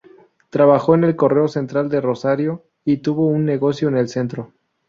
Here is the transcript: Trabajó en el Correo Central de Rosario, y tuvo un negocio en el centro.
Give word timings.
Trabajó 0.49 0.95
en 0.95 1.03
el 1.03 1.15
Correo 1.15 1.47
Central 1.47 1.87
de 1.89 2.01
Rosario, 2.01 2.63
y 2.83 2.97
tuvo 3.03 3.27
un 3.27 3.45
negocio 3.45 3.87
en 3.87 3.97
el 3.97 4.09
centro. 4.09 4.51